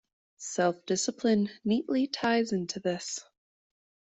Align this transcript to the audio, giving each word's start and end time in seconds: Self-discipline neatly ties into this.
Self-discipline 0.39 1.51
neatly 1.63 2.07
ties 2.07 2.51
into 2.53 2.79
this. 2.79 3.19